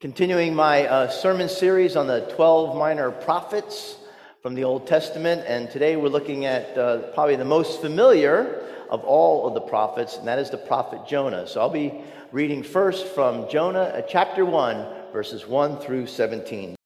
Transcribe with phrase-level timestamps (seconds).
[0.00, 3.98] Continuing my uh, sermon series on the 12 minor prophets
[4.40, 9.04] from the Old Testament, and today we're looking at uh, probably the most familiar of
[9.04, 11.46] all of the prophets, and that is the prophet Jonah.
[11.46, 12.00] So I'll be
[12.32, 16.76] reading first from Jonah uh, chapter 1, verses 1 through 17.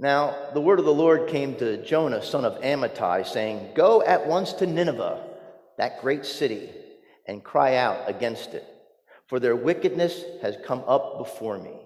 [0.00, 4.26] Now, the word of the Lord came to Jonah, son of Amittai, saying, Go at
[4.26, 5.22] once to Nineveh,
[5.78, 6.70] that great city,
[7.28, 8.64] and cry out against it,
[9.28, 11.83] for their wickedness has come up before me.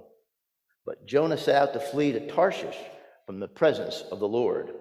[0.88, 2.78] But Jonah set out to flee to Tarshish
[3.26, 4.72] from the presence of the Lord.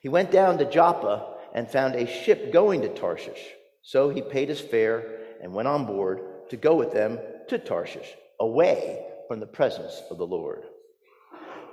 [0.00, 3.52] He went down to Joppa and found a ship going to Tarshish.
[3.82, 8.12] So he paid his fare and went on board to go with them to Tarshish,
[8.40, 10.64] away from the presence of the Lord.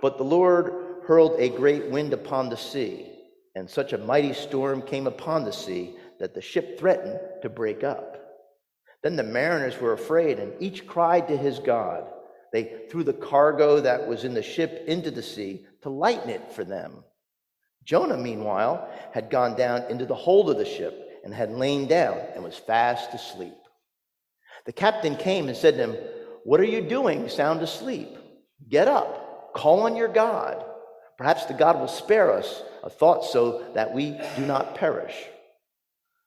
[0.03, 3.11] But the Lord hurled a great wind upon the sea,
[3.55, 7.83] and such a mighty storm came upon the sea that the ship threatened to break
[7.83, 8.17] up.
[9.01, 12.03] Then the mariners were afraid, and each cried to his God.
[12.51, 16.51] They threw the cargo that was in the ship into the sea to lighten it
[16.51, 17.03] for them.
[17.84, 22.17] Jonah, meanwhile, had gone down into the hold of the ship and had lain down
[22.35, 23.53] and was fast asleep.
[24.65, 25.95] The captain came and said to him,
[26.43, 28.09] What are you doing sound asleep?
[28.70, 30.63] Get up, call on your God.
[31.17, 35.15] Perhaps the God will spare us a thought so that we do not perish.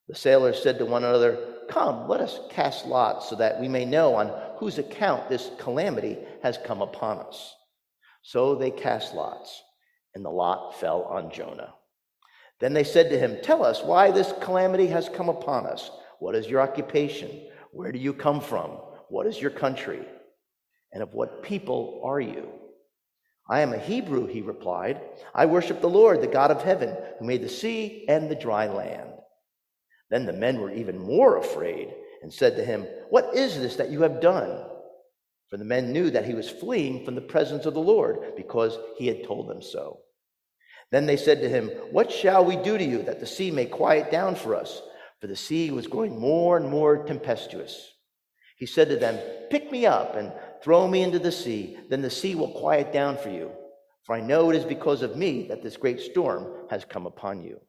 [0.09, 3.85] The sailors said to one another, Come, let us cast lots so that we may
[3.85, 7.55] know on whose account this calamity has come upon us.
[8.23, 9.63] So they cast lots,
[10.15, 11.75] and the lot fell on Jonah.
[12.61, 15.91] Then they said to him, Tell us why this calamity has come upon us.
[16.21, 17.49] What is your occupation?
[17.73, 18.71] Where do you come from?
[19.09, 20.01] What is your country?
[20.93, 22.49] And of what people are you?
[23.49, 25.01] I am a Hebrew, he replied.
[25.35, 28.67] I worship the Lord, the God of heaven, who made the sea and the dry
[28.69, 29.11] land.
[30.15, 33.91] Then the men were even more afraid and said to him, What is this that
[33.91, 34.65] you have done?
[35.51, 38.79] For the men knew that he was fleeing from the presence of the Lord because
[38.97, 39.99] he had told them so.
[40.93, 43.67] Then they said to him, What shall we do to you that the sea may
[43.67, 44.83] quiet down for us?
[45.21, 47.91] For the sea was growing more and more tempestuous.
[48.57, 49.19] He said to them,
[49.51, 53.17] Pick me up and throw me into the sea, then the sea will quiet down
[53.17, 53.51] for you.
[54.05, 57.43] For I know it is because of me that this great storm has come upon
[57.43, 57.61] you.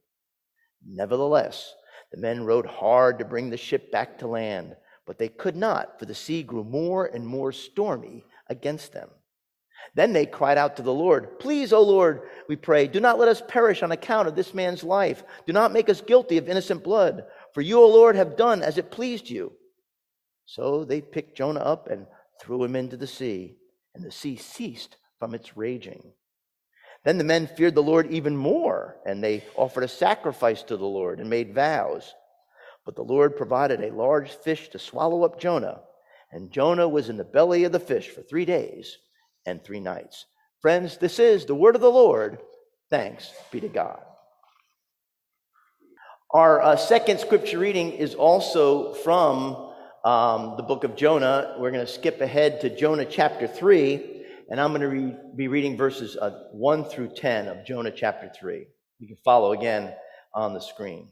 [0.88, 1.74] Nevertheless,
[2.16, 4.74] the men rowed hard to bring the ship back to land,
[5.06, 9.10] but they could not, for the sea grew more and more stormy against them.
[9.96, 13.28] Then they cried out to the Lord, Please, O Lord, we pray, do not let
[13.28, 15.26] us perish on account of this man's life.
[15.46, 18.78] Do not make us guilty of innocent blood, for you, O Lord, have done as
[18.78, 19.52] it pleased you.
[20.46, 22.08] So they picked Jonah up and
[22.42, 23.58] threw him into the sea,
[23.94, 26.14] and the sea ceased from its raging.
[27.06, 30.86] Then the men feared the Lord even more, and they offered a sacrifice to the
[30.86, 32.12] Lord and made vows.
[32.84, 35.82] But the Lord provided a large fish to swallow up Jonah,
[36.32, 38.98] and Jonah was in the belly of the fish for three days
[39.46, 40.26] and three nights.
[40.62, 42.40] Friends, this is the word of the Lord.
[42.90, 44.02] Thanks be to God.
[46.32, 49.74] Our uh, second scripture reading is also from
[50.04, 51.56] um, the book of Jonah.
[51.60, 54.15] We're going to skip ahead to Jonah chapter 3
[54.50, 58.68] and I'm going to be reading verses uh, 1 through 10 of Jonah chapter 3.
[59.00, 59.94] You can follow again
[60.34, 61.10] on the screen.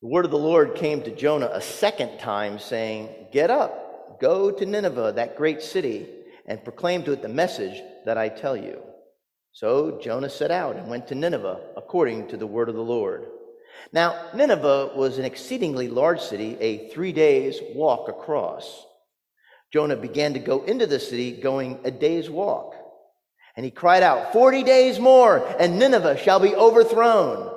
[0.00, 4.50] The word of the Lord came to Jonah a second time, saying, Get up, go
[4.50, 6.06] to Nineveh, that great city,
[6.46, 8.80] and proclaim to it the message that I tell you.
[9.52, 13.26] So Jonah set out and went to Nineveh according to the word of the Lord.
[13.92, 18.86] Now, Nineveh was an exceedingly large city, a three days walk across.
[19.72, 22.74] Jonah began to go into the city, going a day's walk.
[23.56, 27.52] And he cried out, 40 days more, and Nineveh shall be overthrown.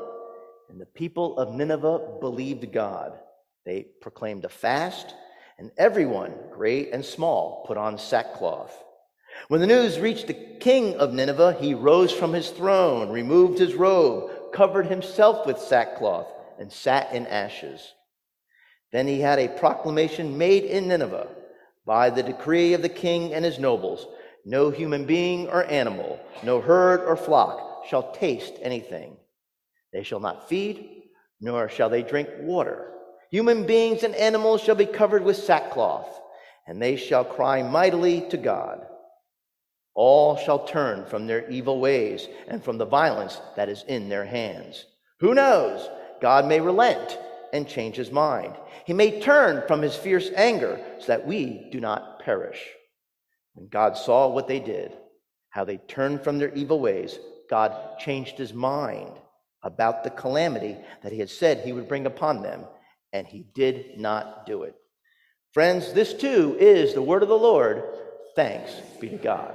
[0.70, 3.18] And the people of Nineveh believed God.
[3.66, 5.14] They proclaimed a fast,
[5.58, 8.76] and everyone, great and small, put on sackcloth.
[9.48, 13.76] When the news reached the king of Nineveh, he rose from his throne, removed his
[13.76, 16.28] robe, covered himself with sackcloth,
[16.60, 17.94] and sat in ashes.
[18.92, 21.30] Then he had a proclamation made in Nineveh
[21.86, 24.08] by the decree of the king and his nobles,
[24.46, 29.18] no human being or animal, no herd or flock shall taste anything.
[29.94, 31.04] They shall not feed,
[31.40, 32.94] nor shall they drink water.
[33.32, 36.20] Human beings and animals shall be covered with sackcloth,
[36.68, 38.86] and they shall cry mightily to God.
[39.94, 44.26] All shall turn from their evil ways and from the violence that is in their
[44.26, 44.86] hands.
[45.20, 45.90] Who knows?
[46.22, 47.18] God may relent
[47.54, 48.56] and change his mind.
[48.86, 52.60] He may turn from his fierce anger so that we do not perish.
[53.54, 54.94] When God saw what they did,
[55.50, 57.20] how they turned from their evil ways,
[57.50, 59.12] God changed his mind
[59.64, 62.64] about the calamity that he had said he would bring upon them,
[63.14, 64.76] and he did not do it.
[65.54, 67.84] Friends, this too is the word of the Lord.
[68.36, 69.54] Thanks be to God.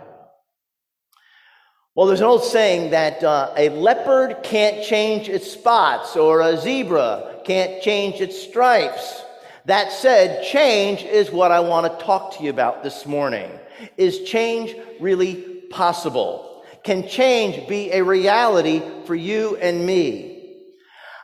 [1.95, 6.59] Well, there's an old saying that uh, a leopard can't change its spots, or a
[6.59, 9.23] zebra can't change its stripes.
[9.67, 13.51] That said, change is what I want to talk to you about this morning.
[13.97, 16.65] Is change really possible?
[16.83, 20.33] Can change be a reality for you and me?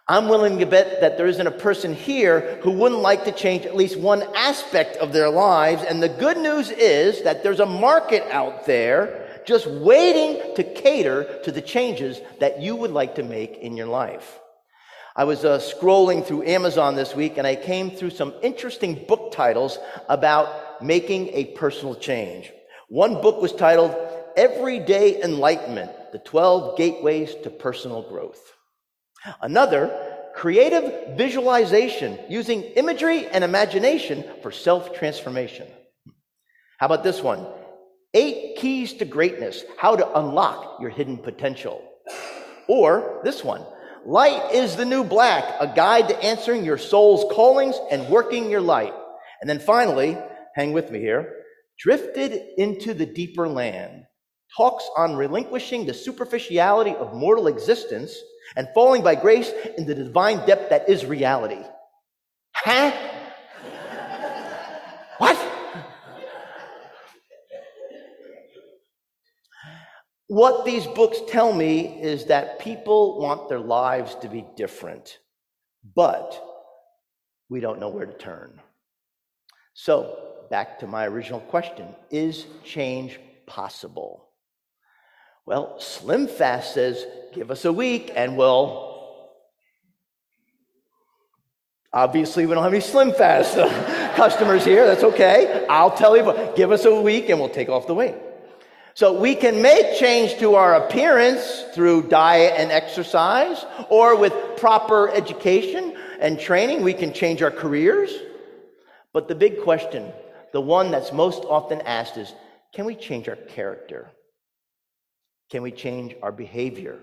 [0.08, 3.64] I'm willing to bet that there isn't a person here who wouldn't like to change
[3.64, 5.82] at least one aspect of their lives.
[5.82, 11.40] And the good news is that there's a market out there just waiting to cater
[11.44, 14.40] to the changes that you would like to make in your life.
[15.14, 19.30] I was uh, scrolling through Amazon this week and I came through some interesting book
[19.32, 19.78] titles
[20.08, 22.50] about making a personal change.
[22.88, 23.94] One book was titled
[24.36, 28.40] Everyday Enlightenment The 12 Gateways to Personal Growth.
[29.42, 29.90] Another,
[30.34, 35.66] Creative Visualization Using Imagery and Imagination for Self Transformation.
[36.78, 37.46] How about this one?
[38.14, 41.82] Eight keys to greatness, how to unlock your hidden potential.
[42.66, 43.64] Or this one,
[44.06, 48.60] light is the new black, a guide to answering your soul's callings and working your
[48.60, 48.94] light.
[49.40, 50.16] And then finally,
[50.54, 51.34] hang with me here,
[51.78, 54.04] drifted into the deeper land,
[54.56, 58.16] talks on relinquishing the superficiality of mortal existence
[58.56, 61.62] and falling by grace into the divine depth that is reality.
[62.54, 62.92] Huh?
[70.32, 75.18] What these books tell me is that people want their lives to be different,
[75.94, 76.42] but
[77.50, 78.58] we don't know where to turn.
[79.74, 84.30] So, back to my original question Is change possible?
[85.44, 87.04] Well, Slim Fast says,
[87.34, 88.90] give us a week and we'll.
[91.92, 93.54] Obviously, we don't have any Slim Fast
[94.16, 94.86] customers here.
[94.86, 95.66] That's okay.
[95.68, 98.14] I'll tell you, give us a week and we'll take off the weight.
[98.94, 105.08] So we can make change to our appearance through diet and exercise, or with proper
[105.10, 108.12] education and training, we can change our careers.
[109.12, 110.12] But the big question,
[110.52, 112.32] the one that's most often asked is
[112.74, 114.10] can we change our character?
[115.50, 116.98] Can we change our behavior?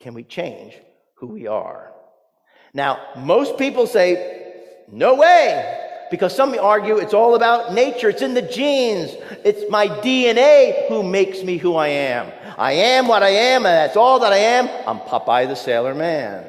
[0.00, 0.76] Can we change
[1.14, 1.92] who we are?
[2.74, 4.52] Now, most people say,
[4.88, 5.85] no way.
[6.10, 9.10] Because some argue it's all about nature, it's in the genes,
[9.44, 12.32] it's my DNA who makes me who I am.
[12.56, 14.68] I am what I am, and that's all that I am.
[14.86, 16.44] I'm Popeye the Sailor Man.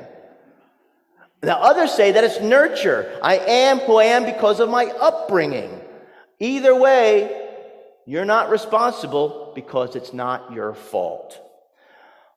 [1.44, 3.20] Now, others say that it's nurture.
[3.22, 5.80] I am who I am because of my upbringing.
[6.40, 7.50] Either way,
[8.06, 11.40] you're not responsible because it's not your fault.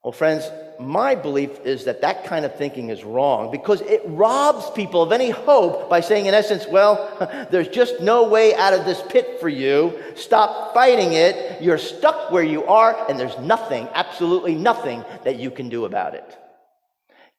[0.03, 0.49] Well, friends,
[0.79, 5.11] my belief is that that kind of thinking is wrong because it robs people of
[5.11, 9.37] any hope by saying, in essence, well, there's just no way out of this pit
[9.39, 10.01] for you.
[10.15, 11.61] Stop fighting it.
[11.61, 16.15] You're stuck where you are, and there's nothing, absolutely nothing that you can do about
[16.15, 16.37] it.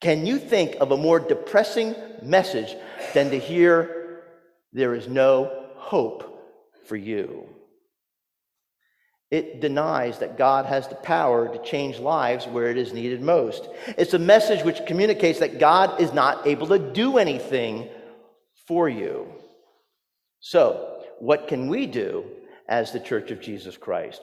[0.01, 2.77] Can you think of a more depressing message
[3.13, 4.23] than to hear
[4.73, 6.45] there is no hope
[6.87, 7.49] for you?
[9.33, 13.67] It denies that God has the power to change lives where it is needed most.
[13.97, 17.89] It's a message which communicates that God is not able to do anything
[18.69, 19.33] for you.
[20.41, 22.27] So, what can we do
[22.69, 24.21] as the Church of Jesus Christ?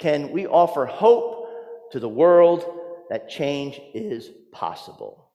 [0.00, 1.46] Can we offer hope
[1.92, 2.64] to the world
[3.08, 5.30] that change is possible?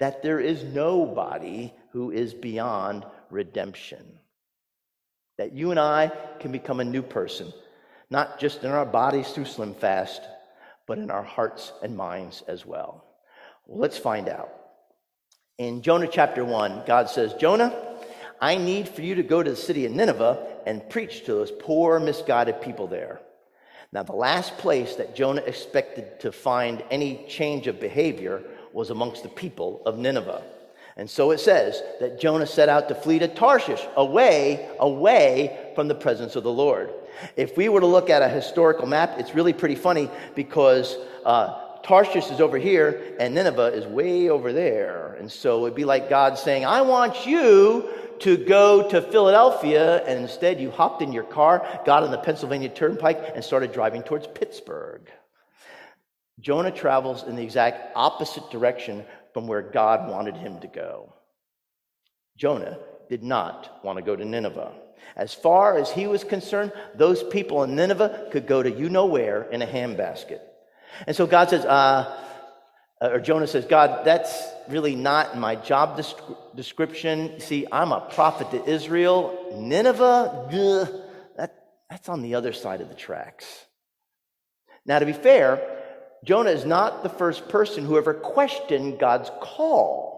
[0.00, 4.18] That there is nobody who is beyond redemption.
[5.36, 7.52] That you and I can become a new person
[8.12, 10.20] not just in our bodies through Slim Fast,
[10.86, 13.02] but in our hearts and minds as well.
[13.66, 13.78] well.
[13.80, 14.50] Let's find out.
[15.56, 17.74] In Jonah chapter 1, God says, Jonah,
[18.38, 21.50] I need for you to go to the city of Nineveh and preach to those
[21.50, 23.22] poor, misguided people there.
[23.92, 28.42] Now, the last place that Jonah expected to find any change of behavior
[28.74, 30.42] was amongst the people of Nineveh.
[30.98, 35.88] And so it says that Jonah set out to flee to Tarshish, away, away from
[35.88, 36.90] the presence of the Lord.
[37.36, 41.78] If we were to look at a historical map, it's really pretty funny because uh,
[41.82, 45.14] Tarshish is over here and Nineveh is way over there.
[45.14, 47.88] And so it'd be like God saying, I want you
[48.20, 52.68] to go to Philadelphia, and instead you hopped in your car, got on the Pennsylvania
[52.68, 55.10] Turnpike, and started driving towards Pittsburgh.
[56.38, 59.04] Jonah travels in the exact opposite direction
[59.34, 61.12] from where God wanted him to go.
[62.36, 62.78] Jonah
[63.08, 64.72] did not want to go to Nineveh.
[65.16, 69.06] As far as he was concerned, those people in Nineveh could go to you know
[69.06, 70.40] where in a handbasket.
[71.06, 72.18] And so God says, uh,
[73.00, 76.00] or Jonah says, God, that's really not my job
[76.54, 77.40] description.
[77.40, 79.56] See, I'm a prophet to Israel.
[79.58, 80.48] Nineveh,
[81.36, 83.46] that, That's on the other side of the tracks.
[84.86, 85.60] Now, to be fair,
[86.24, 90.11] Jonah is not the first person who ever questioned God's call.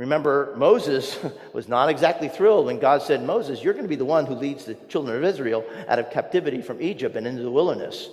[0.00, 1.18] Remember, Moses
[1.52, 4.34] was not exactly thrilled when God said, Moses, you're going to be the one who
[4.34, 8.08] leads the children of Israel out of captivity from Egypt and into the wilderness.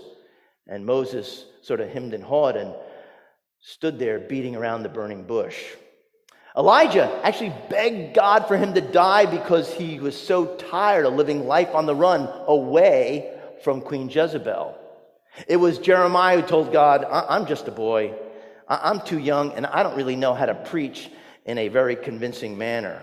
[0.68, 2.76] And Moses sort of hemmed and hawed and
[3.62, 5.64] stood there beating around the burning bush.
[6.58, 11.48] Elijah actually begged God for him to die because he was so tired of living
[11.48, 14.78] life on the run away from Queen Jezebel.
[15.48, 18.14] It was Jeremiah who told God, I'm just a boy.
[18.68, 21.10] I'm too young and I don't really know how to preach
[21.48, 23.02] in a very convincing manner.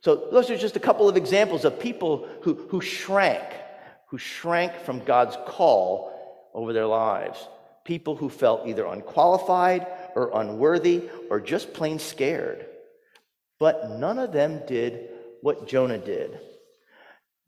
[0.00, 3.44] So, those are just a couple of examples of people who, who shrank,
[4.08, 7.46] who shrank from God's call over their lives.
[7.84, 12.66] People who felt either unqualified or unworthy or just plain scared.
[13.60, 16.38] But none of them did what Jonah did.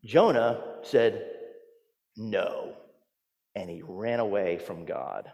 [0.03, 1.29] Jonah said,
[2.15, 2.73] No.
[3.55, 5.31] And he ran away from God.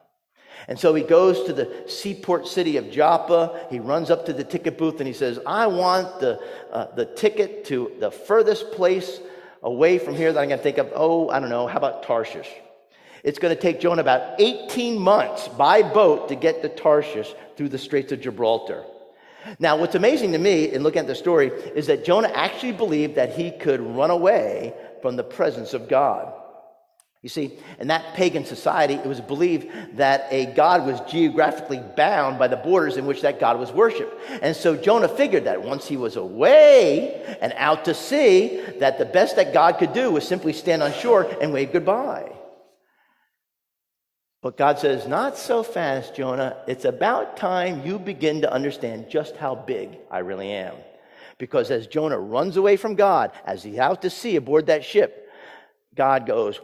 [0.68, 3.68] And so he goes to the seaport city of Joppa.
[3.70, 6.40] He runs up to the ticket booth and he says, I want the,
[6.72, 9.20] uh, the ticket to the furthest place
[9.64, 10.92] away from here that going to think of.
[10.96, 11.68] Oh, I don't know.
[11.68, 12.50] How about Tarshish?
[13.24, 17.70] It's going to take Jonah about 18 months by boat to get to Tarshish through
[17.70, 18.84] the Straits of Gibraltar.
[19.60, 23.16] Now, what's amazing to me in looking at the story is that Jonah actually believed
[23.16, 26.34] that he could run away from the presence of God.
[27.22, 32.40] You see, in that pagan society, it was believed that a god was geographically bound
[32.40, 34.20] by the borders in which that god was worshiped.
[34.42, 39.06] And so Jonah figured that once he was away and out to sea, that the
[39.06, 42.32] best that God could do was simply stand on shore and wave goodbye.
[44.42, 46.58] But God says, Not so fast, Jonah.
[46.68, 50.74] It's about time you begin to understand just how big I really am.
[51.38, 55.30] Because as Jonah runs away from God, as he's out to sea aboard that ship,
[55.94, 56.60] God goes,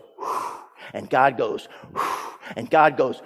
[0.93, 1.67] and God goes,
[2.55, 3.21] and God goes,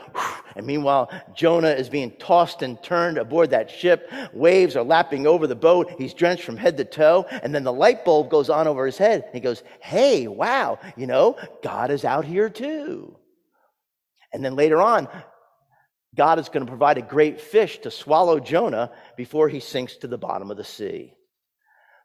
[0.55, 4.11] and meanwhile, Jonah is being tossed and turned aboard that ship.
[4.33, 5.91] Waves are lapping over the boat.
[5.97, 7.25] He's drenched from head to toe.
[7.29, 9.29] And then the light bulb goes on over his head.
[9.33, 13.17] He goes, Hey, wow, you know, God is out here too.
[14.33, 15.07] And then later on,
[16.15, 20.07] God is going to provide a great fish to swallow Jonah before he sinks to
[20.07, 21.13] the bottom of the sea.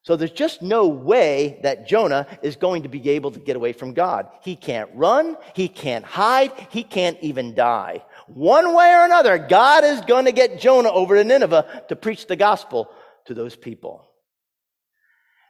[0.06, 3.72] So there's just no way that Jonah is going to be able to get away
[3.72, 4.28] from God.
[4.40, 8.04] He can't run, he can't hide, he can't even die.
[8.28, 12.28] One way or another, God is going to get Jonah over to Nineveh to preach
[12.28, 12.88] the gospel
[13.24, 14.08] to those people.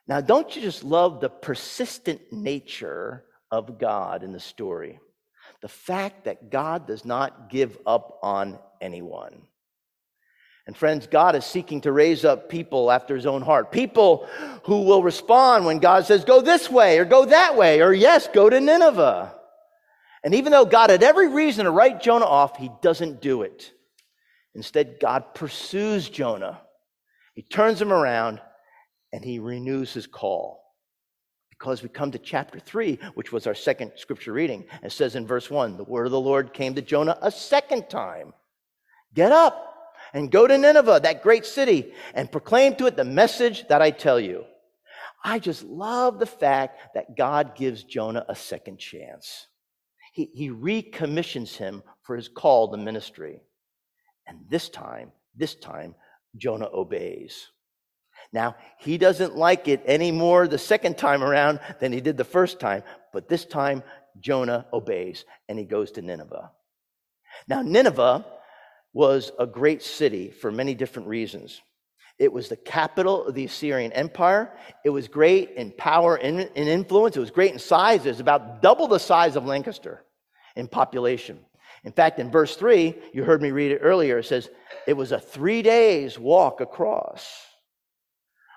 [0.08, 4.98] Now, don't you just love the persistent nature of God in the story?
[5.60, 9.42] The fact that God does not give up on anyone.
[10.66, 13.70] And friends, God is seeking to raise up people after his own heart.
[13.70, 14.28] People
[14.64, 18.28] who will respond when God says, go this way or go that way, or yes,
[18.32, 19.32] go to Nineveh.
[20.24, 23.72] And even though God had every reason to write Jonah off, he doesn't do it.
[24.56, 26.60] Instead, God pursues Jonah.
[27.34, 28.40] He turns him around
[29.12, 30.64] and he renews his call.
[31.50, 34.64] Because we come to chapter 3, which was our second scripture reading.
[34.82, 37.88] It says in verse 1 the word of the Lord came to Jonah a second
[37.88, 38.34] time
[39.14, 39.75] Get up
[40.12, 43.90] and go to Nineveh, that great city, and proclaim to it the message that I
[43.90, 44.44] tell you.
[45.24, 49.46] I just love the fact that God gives Jonah a second chance.
[50.12, 53.42] He, he recommissions him for his call to ministry.
[54.26, 55.94] And this time, this time,
[56.36, 57.48] Jonah obeys.
[58.32, 62.24] Now, he doesn't like it any more the second time around than he did the
[62.24, 62.82] first time,
[63.12, 63.82] but this time,
[64.20, 66.50] Jonah obeys and he goes to Nineveh.
[67.48, 68.24] Now, Nineveh
[68.96, 71.60] was a great city for many different reasons.
[72.18, 74.56] It was the capital of the Assyrian Empire.
[74.86, 77.14] It was great in power and in influence.
[77.14, 78.06] It was great in size.
[78.06, 80.02] It was about double the size of Lancaster
[80.56, 81.40] in population.
[81.84, 84.48] In fact, in verse 3, you heard me read it earlier, it says
[84.86, 87.30] it was a three days walk across.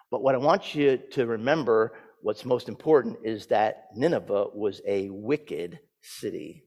[0.10, 1.92] But what I want you to remember,
[2.22, 6.64] what's most important, is that Nineveh was a wicked city.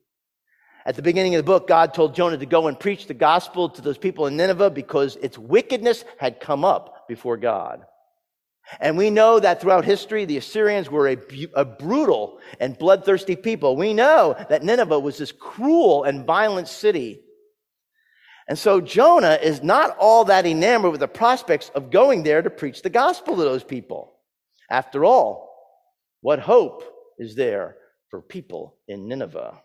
[0.84, 3.68] At the beginning of the book, God told Jonah to go and preach the gospel
[3.70, 7.84] to those people in Nineveh because its wickedness had come up before God.
[8.80, 11.16] And we know that throughout history, the Assyrians were a,
[11.54, 13.76] a, brutal and bloodthirsty people.
[13.76, 17.20] We know that Nineveh was this cruel and violent city.
[18.48, 22.50] And so Jonah is not all that enamored with the prospects of going there to
[22.50, 24.14] preach the gospel to those people.
[24.70, 25.52] After all,
[26.20, 26.84] what hope
[27.18, 27.76] is there
[28.10, 29.60] for people in Nineveh?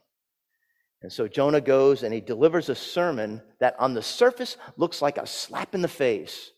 [1.02, 5.18] And so Jonah goes and he delivers a sermon that on the surface looks like
[5.18, 6.52] a slap in the face.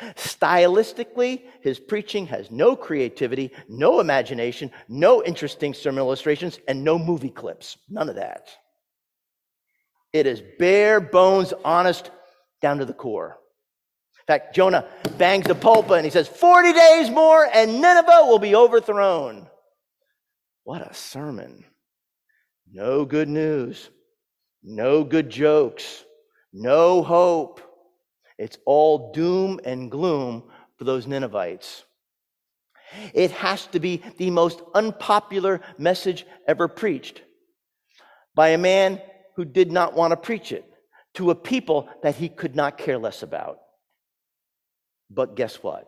[0.00, 7.30] Stylistically, his preaching has no creativity, no imagination, no interesting sermon illustrations, and no movie
[7.30, 7.78] clips.
[7.88, 8.48] None of that.
[10.12, 12.10] It is bare bones, honest,
[12.60, 13.38] down to the core.
[14.20, 14.86] In fact, Jonah
[15.18, 19.48] bangs the pulpit and he says, 40 days more and Nineveh will be overthrown.
[20.62, 21.64] What a sermon.
[22.74, 23.88] No good news,
[24.64, 26.04] no good jokes,
[26.52, 27.60] no hope.
[28.36, 30.42] It's all doom and gloom
[30.76, 31.84] for those Ninevites.
[33.12, 37.22] It has to be the most unpopular message ever preached
[38.34, 39.00] by a man
[39.36, 40.64] who did not want to preach it
[41.14, 43.58] to a people that he could not care less about.
[45.10, 45.86] But guess what?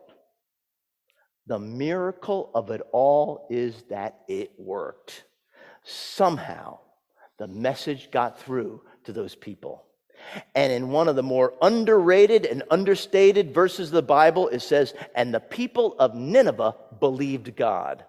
[1.49, 5.25] The miracle of it all is that it worked.
[5.89, 6.81] Somehow,
[7.39, 9.85] the message got through to those people.
[10.55, 14.95] And in one of the more underrated and understated verses of the Bible, it says,
[15.15, 18.05] And the people of Nineveh believed God.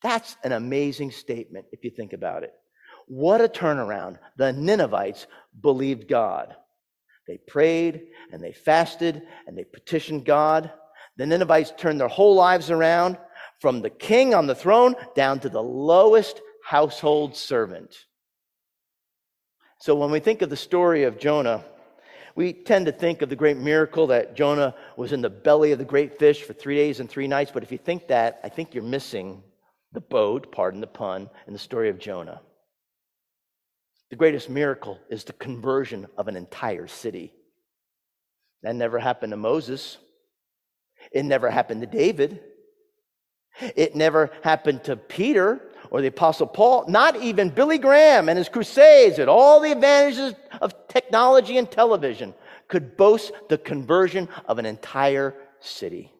[0.00, 2.52] That's an amazing statement if you think about it.
[3.08, 4.18] What a turnaround.
[4.36, 5.26] The Ninevites
[5.60, 6.54] believed God.
[7.26, 10.70] They prayed and they fasted and they petitioned God.
[11.16, 13.18] The Ninevites turned their whole lives around
[13.60, 18.06] from the king on the throne down to the lowest household servant.
[19.80, 21.64] So when we think of the story of Jonah,
[22.36, 25.80] we tend to think of the great miracle that Jonah was in the belly of
[25.80, 27.50] the great fish for three days and three nights.
[27.52, 29.42] But if you think that, I think you're missing
[29.90, 32.40] the boat, pardon the pun, in the story of Jonah.
[34.10, 37.32] The greatest miracle is the conversion of an entire city.
[38.62, 39.98] That never happened to Moses.
[41.10, 42.38] It never happened to David.
[43.60, 45.60] It never happened to Peter
[45.90, 50.34] or the Apostle Paul, not even Billy Graham and his crusades and all the advantages
[50.60, 52.34] of technology and television
[52.68, 56.12] could boast the conversion of an entire city.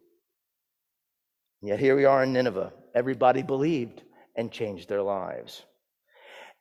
[1.63, 2.73] Yet here we are in Nineveh.
[2.95, 4.03] Everybody believed
[4.35, 5.63] and changed their lives.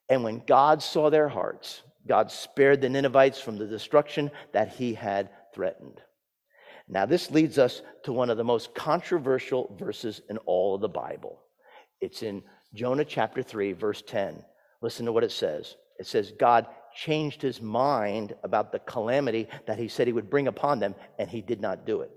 [0.09, 4.93] And when God saw their hearts, God spared the Ninevites from the destruction that he
[4.93, 6.01] had threatened.
[6.87, 10.89] Now, this leads us to one of the most controversial verses in all of the
[10.89, 11.39] Bible.
[12.01, 12.41] It's in
[12.73, 14.43] Jonah chapter 3, verse 10.
[14.81, 15.75] Listen to what it says.
[15.99, 20.47] It says, God changed his mind about the calamity that he said he would bring
[20.47, 22.11] upon them, and he did not do it.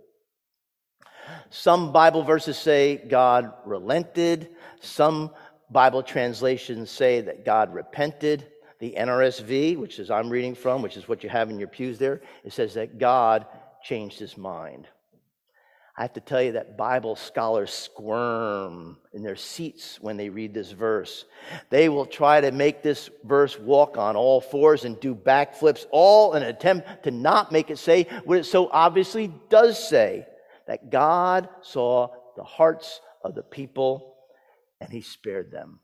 [1.50, 4.50] Some Bible verses say God relented.
[4.80, 5.30] Some
[5.70, 8.46] Bible translations say that God repented.
[8.78, 11.98] The NRSV, which is I'm reading from, which is what you have in your pews
[11.98, 13.46] there, it says that God
[13.82, 14.88] changed his mind.
[15.96, 20.54] I have to tell you that Bible scholars squirm in their seats when they read
[20.54, 21.26] this verse.
[21.68, 26.32] They will try to make this verse walk on all fours and do backflips, all
[26.32, 30.26] in an attempt to not make it say what it so obviously does say
[30.66, 34.16] that God saw the hearts of the people
[34.80, 35.80] and he spared them.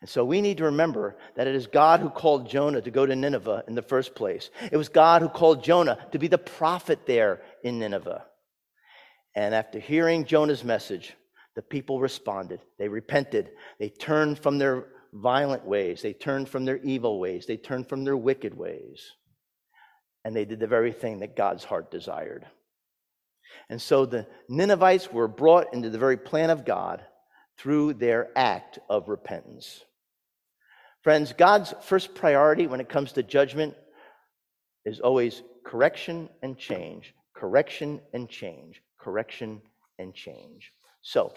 [0.00, 3.04] And so we need to remember that it is God who called Jonah to go
[3.04, 4.50] to Nineveh in the first place.
[4.72, 8.24] It was God who called Jonah to be the prophet there in Nineveh.
[9.36, 11.14] And after hearing Jonah's message,
[11.54, 12.60] the people responded.
[12.78, 13.50] They repented.
[13.78, 16.02] They turned from their violent ways.
[16.02, 17.46] They turned from their evil ways.
[17.46, 19.12] They turned from their wicked ways.
[20.24, 22.46] And they did the very thing that God's heart desired.
[23.68, 27.04] And so the Ninevites were brought into the very plan of God
[27.58, 29.84] through their act of repentance.
[31.02, 33.74] Friends, God's first priority when it comes to judgment
[34.84, 39.62] is always correction and change, correction and change, correction,
[40.00, 40.72] and change.
[41.00, 41.32] So,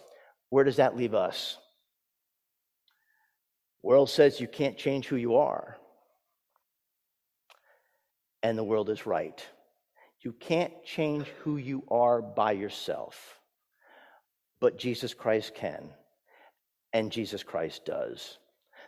[0.50, 1.60] where does that leave us?
[3.84, 5.78] world says you can't change who you are.
[8.42, 9.40] And the world is right.
[10.22, 13.40] You can't change who you are by yourself.
[14.60, 15.92] But Jesus Christ can.
[16.92, 18.40] And Jesus Christ does.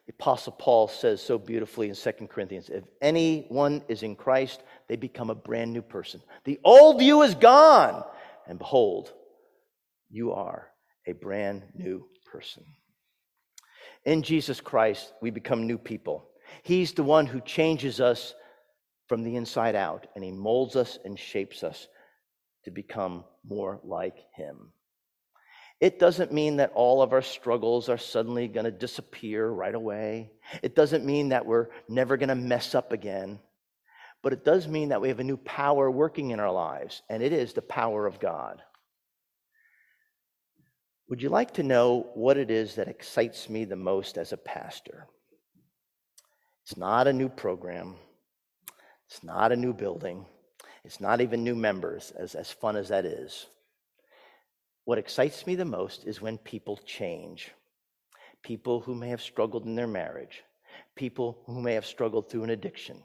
[0.08, 4.96] The Apostle Paul says so beautifully in 2 Corinthians if anyone is in Christ, they
[4.96, 6.22] become a brand new person.
[6.44, 8.04] The old you is gone
[8.48, 9.14] and behold,
[10.10, 10.68] you are
[11.08, 12.64] a brand new person.
[14.06, 16.28] In Jesus Christ, we become new people.
[16.64, 18.34] He's the one who changes us
[19.08, 21.88] from the inside out, and He molds us and shapes us
[22.66, 24.72] to become more like Him.
[25.80, 30.32] It doesn't mean that all of our struggles are suddenly going to disappear right away.
[30.62, 33.40] It doesn't mean that we're never going to mess up again.
[34.24, 37.24] But it does mean that we have a new power working in our lives, and
[37.24, 38.62] it is the power of God.
[41.10, 44.38] Would you like to know what it is that excites me the most as a
[44.38, 45.08] pastor?
[46.64, 47.96] It's not a new program,
[49.08, 50.26] it's not a new building,
[50.84, 53.48] It's not even new members, as, as fun as that is.
[54.86, 57.52] What excites me the most is when people change.
[58.44, 60.44] People who may have struggled in their marriage,
[60.96, 63.04] people who may have struggled through an addiction,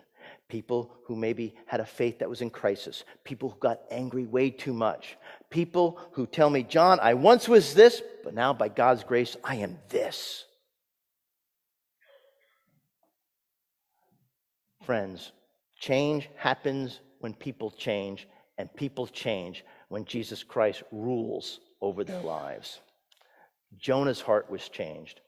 [0.49, 4.51] people who maybe had a faith that was in crisis, people who got angry way
[4.51, 5.17] too much,
[5.51, 9.57] people who tell me, John, I once was this, but now by God's grace, I
[9.57, 10.45] am this.
[14.85, 15.33] Friends,
[15.81, 22.81] change happens when people change, and people change when Jesus Christ rules over their lives.
[23.79, 25.21] Jonah's heart was changed.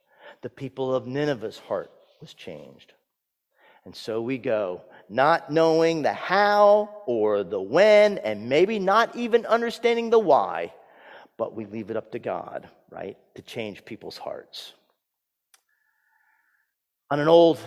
[0.42, 2.92] The people of Nineveh's heart was changed.
[3.84, 9.46] And so we go, not knowing the how or the when, and maybe not even
[9.46, 10.72] understanding the why,
[11.36, 14.72] but we leave it up to God, right, to change people's hearts.
[17.10, 17.58] On an old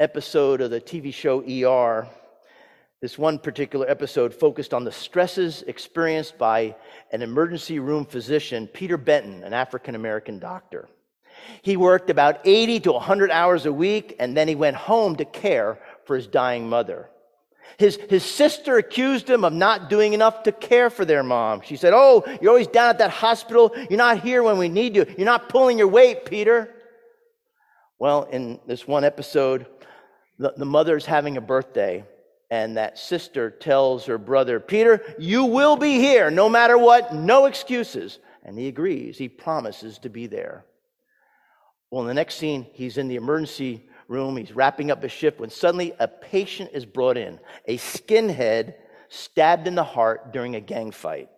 [0.00, 2.08] episode of the TV show ER,
[3.00, 6.74] this one particular episode focused on the stresses experienced by
[7.12, 10.88] an emergency room physician, Peter Benton, an African American doctor.
[11.62, 15.24] He worked about 80 to 100 hours a week, and then he went home to
[15.24, 15.78] care
[16.10, 17.08] for his dying mother.
[17.78, 21.60] His, his sister accused him of not doing enough to care for their mom.
[21.60, 23.70] She said, Oh, you're always down at that hospital.
[23.88, 25.06] You're not here when we need you.
[25.16, 26.74] You're not pulling your weight, Peter.
[28.00, 29.66] Well, in this one episode,
[30.36, 32.04] the, the mother's having a birthday,
[32.50, 37.46] and that sister tells her brother, Peter, you will be here no matter what, no
[37.46, 38.18] excuses.
[38.42, 39.16] And he agrees.
[39.16, 40.64] He promises to be there.
[41.88, 44.36] Well, in the next scene, he's in the emergency room.
[44.36, 48.74] He's wrapping up his shift when suddenly a patient is brought in, a skinhead
[49.08, 51.28] stabbed in the heart during a gang fight.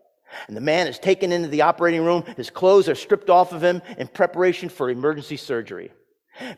[0.48, 2.24] And the man is taken into the operating room.
[2.37, 5.92] His clothes are stripped off of him in preparation for emergency surgery.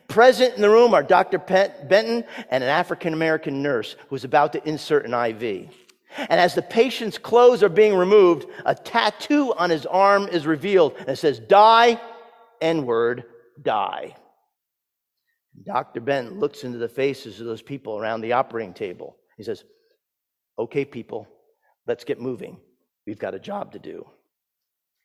[0.07, 1.37] Present in the room are Dr.
[1.37, 5.69] Benton and an African American nurse who's about to insert an IV.
[6.17, 10.95] And as the patient's clothes are being removed, a tattoo on his arm is revealed
[10.99, 11.99] and it says, Die,
[12.61, 13.25] N word,
[13.61, 14.15] die.
[15.63, 16.01] Dr.
[16.01, 19.17] Benton looks into the faces of those people around the operating table.
[19.37, 19.63] He says,
[20.57, 21.27] Okay, people,
[21.87, 22.57] let's get moving.
[23.05, 24.05] We've got a job to do.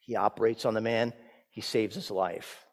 [0.01, 1.13] He operates on the man,
[1.51, 2.65] he saves his life.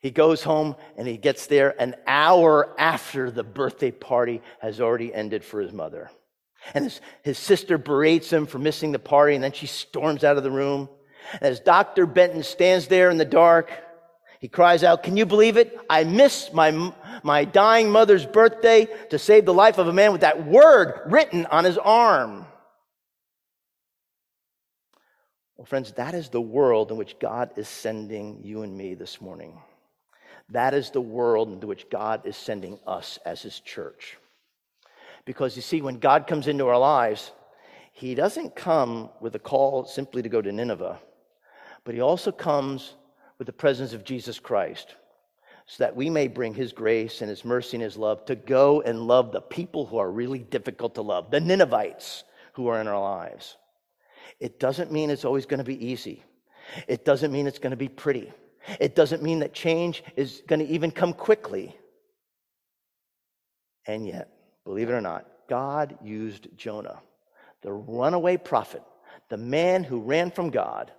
[0.00, 5.12] He goes home and he gets there an hour after the birthday party has already
[5.12, 6.10] ended for his mother.
[6.74, 10.36] And his, his sister berates him for missing the party, and then she storms out
[10.36, 10.88] of the room.
[11.34, 12.06] And as Dr.
[12.06, 13.70] Benton stands there in the dark,
[14.40, 15.78] he cries out, Can you believe it?
[15.90, 20.20] I missed my, my dying mother's birthday to save the life of a man with
[20.20, 22.46] that word written on his arm.
[25.56, 29.20] Well, friends, that is the world in which God is sending you and me this
[29.20, 29.60] morning.
[30.50, 34.16] That is the world into which God is sending us as His church.
[35.24, 37.32] Because you see, when God comes into our lives,
[37.92, 41.00] He doesn't come with a call simply to go to Nineveh,
[41.84, 42.94] but He also comes
[43.38, 44.94] with the presence of Jesus Christ
[45.66, 48.80] so that we may bring His grace and His mercy and His love to go
[48.80, 52.24] and love the people who are really difficult to love, the Ninevites
[52.54, 53.56] who are in our lives.
[54.40, 56.24] It doesn't mean it's always going to be easy.
[56.86, 58.32] It doesn't mean it's going to be pretty.
[58.80, 61.76] It doesn't mean that change is going to even come quickly.
[63.86, 64.30] And yet,
[64.64, 67.00] believe it or not, God used Jonah,
[67.62, 68.82] the runaway prophet,
[69.28, 70.92] the man who ran from God,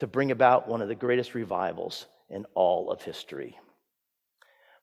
[0.00, 3.58] to bring about one of the greatest revivals in all of history.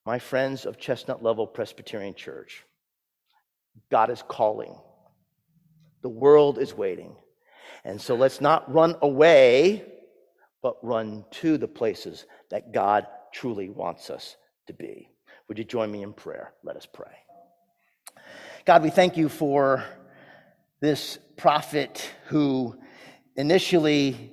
[0.06, 2.63] My friends of Chestnut Level Presbyterian Church,
[3.89, 4.76] God is calling.
[6.02, 7.15] The world is waiting.
[7.86, 9.86] And so let's not run away
[10.63, 15.10] but run to the places that God truly wants us to be.
[15.47, 16.54] Would you join me in prayer?
[16.63, 17.12] Let us pray.
[18.65, 19.84] God, we thank you for
[20.80, 22.78] this prophet who
[23.36, 24.32] initially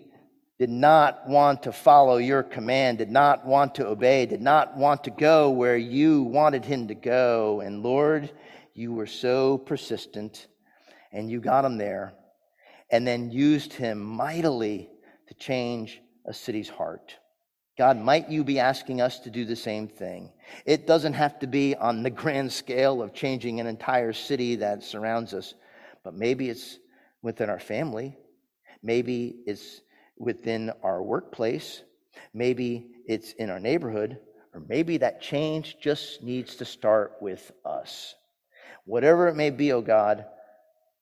[0.61, 5.03] did not want to follow your command, did not want to obey, did not want
[5.05, 7.63] to go where you wanted him to go.
[7.63, 8.31] And Lord,
[8.75, 10.49] you were so persistent
[11.13, 12.13] and you got him there
[12.91, 14.91] and then used him mightily
[15.29, 17.17] to change a city's heart.
[17.79, 20.31] God, might you be asking us to do the same thing?
[20.67, 24.83] It doesn't have to be on the grand scale of changing an entire city that
[24.83, 25.55] surrounds us,
[26.05, 26.79] but maybe it's
[27.23, 28.15] within our family.
[28.83, 29.81] Maybe it's
[30.21, 31.83] within our workplace.
[32.33, 34.19] Maybe it's in our neighborhood.
[34.55, 38.15] Or maybe that change just needs to start with us.
[38.85, 40.25] Whatever it may be, oh God,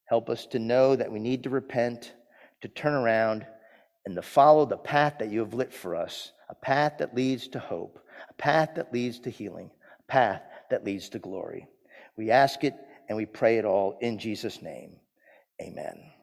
[0.07, 2.12] help us to know that we need to repent,
[2.61, 3.46] to turn around,
[4.07, 7.48] and to follow the path that you have lit for us a path that leads
[7.48, 7.98] to hope,
[8.31, 11.68] a path that leads to healing, a path that leads to glory.
[12.16, 12.74] We ask it
[13.09, 14.96] and we pray it all in Jesus' name.
[15.61, 16.17] Amen.